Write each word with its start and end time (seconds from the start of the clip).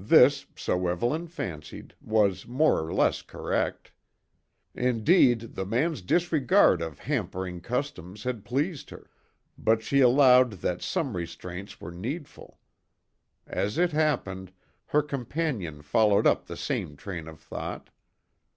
This, 0.00 0.46
so 0.56 0.88
Evelyn 0.88 1.28
fancied, 1.28 1.94
was 2.02 2.44
more 2.44 2.80
or 2.84 2.92
less 2.92 3.22
correct. 3.22 3.92
Indeed, 4.74 5.54
the 5.54 5.64
man's 5.64 6.02
disregard 6.02 6.82
of 6.82 6.98
hampering 6.98 7.60
customs 7.60 8.24
had 8.24 8.44
pleased 8.44 8.90
her, 8.90 9.08
but 9.56 9.80
she 9.80 10.00
allowed 10.00 10.54
that 10.54 10.82
some 10.82 11.16
restraints 11.16 11.80
were 11.80 11.92
needful. 11.92 12.58
As 13.46 13.78
it 13.78 13.92
happened, 13.92 14.50
her 14.86 15.02
companion 15.02 15.82
followed 15.82 16.26
up 16.26 16.46
the 16.46 16.56
same 16.56 16.96
train 16.96 17.28
of 17.28 17.38
thought. 17.38 17.90